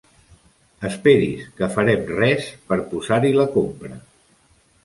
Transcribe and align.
Esperi's 0.89 1.43
que 1.59 1.69
farem 1.75 2.03
res 2.21 2.49
per 2.73 2.81
posar-hi 2.95 3.33
la 3.39 3.49
compra. 3.59 4.01